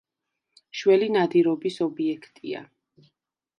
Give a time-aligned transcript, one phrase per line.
[0.79, 2.65] შველი ნადირობის ობიექტია.